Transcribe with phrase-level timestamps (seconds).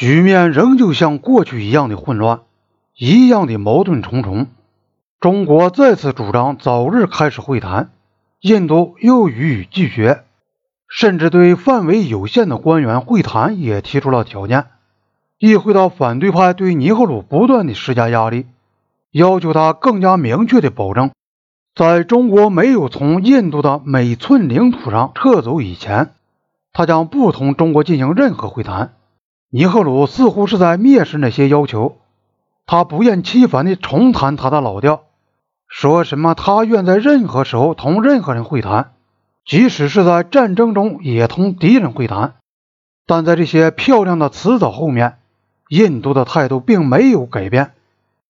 [0.00, 2.40] 局面仍旧像过去一样的混乱，
[2.96, 4.46] 一样的矛盾重重。
[5.20, 7.90] 中国再次主张早日开始会谈，
[8.40, 10.22] 印度又予以拒绝，
[10.88, 14.68] 甚至对范围有限的官员会谈也提出了条件，
[15.38, 18.46] 意会到反对派对尼赫鲁不断的施加压力，
[19.10, 21.10] 要求他更加明确的保证。
[21.74, 26.14] 在中国没有从印度的每寸领土上撤走以前，
[26.72, 28.94] 他将不同中国进行任何会谈。
[29.52, 31.96] 尼赫鲁似乎是在蔑视那些要求，
[32.66, 35.02] 他不厌其烦地重谈他的老调，
[35.66, 38.92] 说什么他愿在任何时候同任何人会谈，
[39.44, 42.34] 即使是在战争中也同敌人会谈。
[43.06, 45.18] 但在这些漂亮的辞藻后面，
[45.68, 47.72] 印度的态度并没有改变。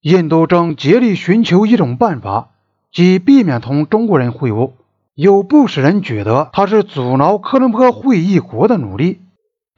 [0.00, 2.50] 印度正竭力寻求一种办法。
[2.90, 4.70] 既避免同中国人会晤，
[5.14, 9.20] 又不使人觉得他是阻挠科伦坡会议国的努力。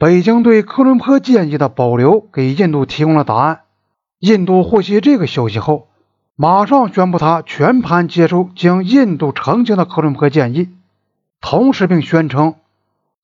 [0.00, 3.60] 北京对科伦坡建议的保留给印度提供了答案。
[4.18, 5.88] 印度获悉这个消息后，
[6.36, 10.70] 马上宣布他全盘接受经印度澄清的科伦坡建议，
[11.42, 12.54] 同时并宣称，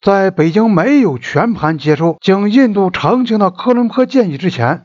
[0.02, 4.84] 在北京没有全盘接受经印度澄清的科伦坡建议之前，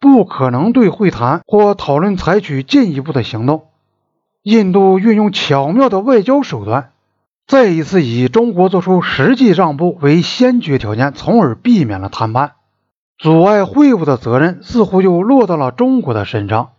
[0.00, 3.64] 不可能对会谈或讨论采取进一步的行动。
[4.42, 6.91] 印度运用巧妙的外交手段，
[7.46, 12.52] 再一次以中国做出实际让步为先决条件，从而避免了谈判。
[13.18, 16.70] 阻碍会晤的责任似乎又落到了中国的身上。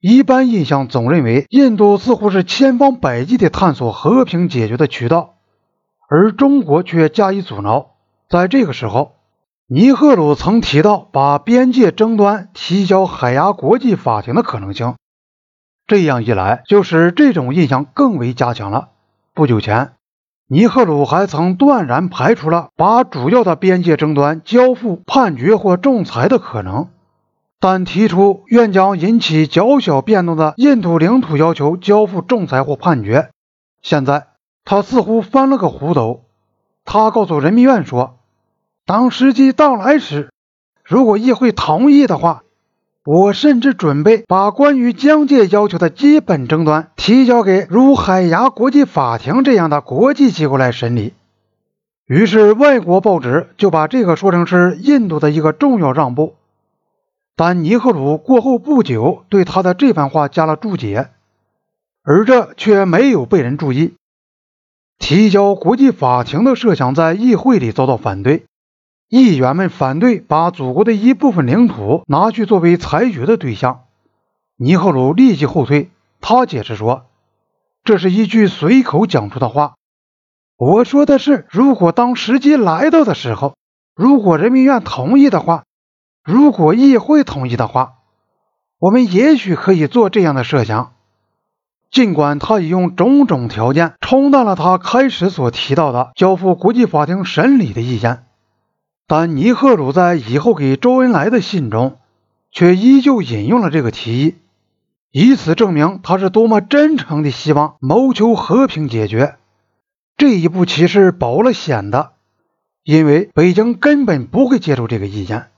[0.00, 5.34] 一般印象总认为，印度似乎是千方百计地探索和平解决的渠道，
[6.08, 7.96] 而中国却加以阻挠。
[8.28, 9.16] 在这个时候，
[9.66, 14.94] 尼赫鲁曾提到把边界争端提交海牙国际法庭的可能性。
[15.86, 18.90] 这样一来，就使这种印象更为加强了。
[19.36, 19.92] 不久前，
[20.48, 26.88] 尼赫鲁还曾断然排除了把主要的边界争端交付判决或仲裁的可能，
[27.60, 33.28] 但提出愿将引起较小变动的印度领土要求交付仲裁或判决。
[33.82, 34.28] 现在，
[34.64, 36.22] 他似乎翻了个糊涂。
[36.86, 38.20] 他告诉人民院说
[38.86, 40.32] ：“当时机到来时，
[40.82, 42.44] 如果议会同意的话。”
[43.06, 51.14] 我甚至准备把关于疆界要求的基本争端提交给如海牙国际法庭这样的国际机构来审理。
[52.08, 56.34] 于是，外国报纸就把这个说成是印度的一个重要让步。
[57.36, 61.10] 但尼赫鲁过后不久对他的这番话加了注解，
[62.02, 63.94] 而这却没有被人注意。
[64.98, 68.46] 提交国际法庭的设想在议会里遭到反对。
[69.08, 73.84] 议员们反对把祖国的一部分领土拿去作为裁决的对象。
[74.56, 75.90] 尼赫鲁立即后退，
[76.20, 77.06] 他解释说
[77.84, 79.74] ：“这是一句随口讲出的话。
[80.56, 83.54] 我说的是，如果当时机来到的时候，
[83.94, 85.62] 如果人民院同意的话，
[86.24, 87.98] 如果议会同意的话，
[88.80, 90.94] 我们也许可以做这样的设想。
[91.92, 98.24] 尽管他已用种种条件冲淡了他开始所提到的交付国际法庭审理的意见。”
[99.08, 101.98] 但尼赫鲁在以后给周恩来的信中，
[102.50, 104.34] 却依旧引用了这个提议，
[105.12, 109.36] 以此证明他是多么真诚的希望谋求和平解决。
[110.16, 112.14] 这一步棋是保了险的，
[112.82, 115.50] 因为北京根本不会接受这个意见，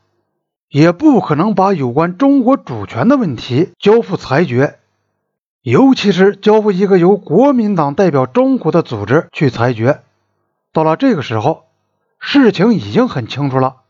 [0.69, 4.79] 也不可能把有关中国主权的问题交付裁决，
[5.63, 10.03] 尤其是交付一个由国民党代表中国的组织去裁决。
[10.75, 11.68] 到了这个时候。
[12.19, 13.83] 事情已经很清楚了。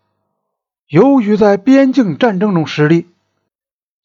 [0.89, 3.07] 由于在边境战争中失利，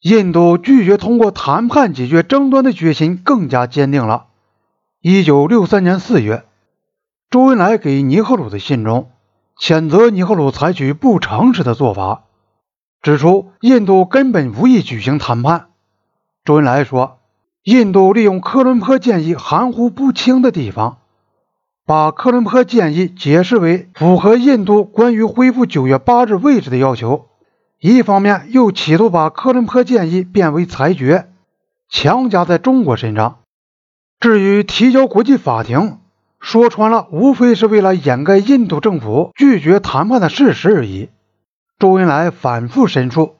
[0.00, 4.26] 印度拒绝通过谈判解决争端的决心更加坚定了。
[5.00, 6.44] 一九六三年四月，
[7.30, 9.10] 周恩来给尼赫鲁的信中
[9.58, 12.24] 谴责尼赫鲁采取不诚实的做法，
[13.00, 15.68] 指出印度根本无意举行谈判。
[16.44, 17.18] 周恩来说，
[17.62, 20.98] 印度利用科伦坡建议含糊不清的地方。
[21.86, 27.26] 把科伦坡建议解释为符合印度关于恢复九月八日位置的要求，
[27.78, 31.28] 一方面又企图把科伦坡建议变为裁决，
[31.90, 33.40] 强加在中国身上。
[34.18, 35.98] 至于提交国际法庭，
[36.40, 41.10] 说穿了，无非是为了掩盖印度政府拒绝谈判的事实而已。
[41.78, 43.34] 周恩来反复申述，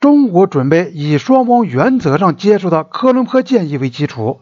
[0.00, 4.40] 中国准备以双方原则上接受的科伦坡建议为基础，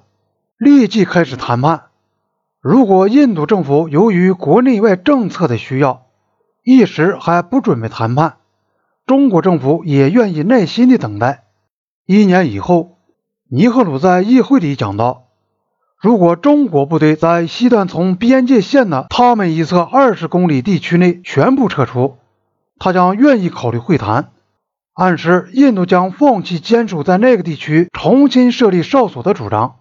[0.57, 1.88] 立即开始谈判。
[2.61, 6.07] 如果印度政府由于国内外政策的需要，
[6.65, 8.39] 一时还不准备谈判，
[9.07, 11.45] 中国政府也愿意耐心的等待。
[12.05, 12.99] 一年以后，
[13.49, 15.29] 尼赫鲁在议会里讲到：
[16.01, 22.17] 如果中国部队在西段从边界线的他们一侧二十公里地区内全部撤出，
[22.81, 24.33] 他将愿意考虑会谈，
[24.95, 29.77] 暗示印度将放弃坚守在那个地区重新设立哨所的主张。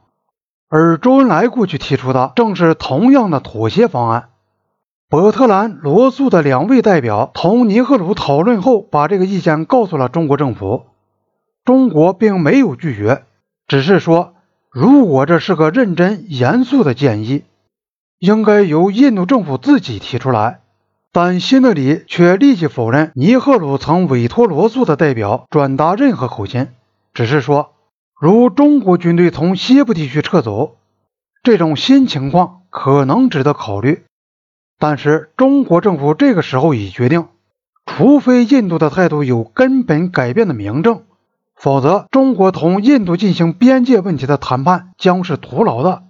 [0.69, 4.29] 而周恩来过去提出的正是同样的妥协方案。
[5.09, 10.83] 伯特兰、罗素的两位代表同尼赫鲁讨论后，把这个意见告诉了中国政府。
[11.63, 13.23] 中国并没有拒绝，
[13.67, 14.33] 只是说，
[14.69, 17.43] 如果这是个认真严肃的建议，
[18.19, 20.59] 应该由印度政府自己提出来。
[21.13, 26.67] 但新德里却立即否认尼赫鲁曾委托罗素的代表转达任何口信，
[27.13, 27.71] 只是说。
[28.19, 30.77] 如中国军队从西部地区撤走，
[31.43, 34.05] 这种新情况可能值得考虑。
[34.79, 37.27] 但是中国政府这个时候已决定，
[37.85, 41.03] 除非印度的态度有根本改变的明证，
[41.55, 46.06] 否则中国同印度进行边界问题的谈判将是徒劳的。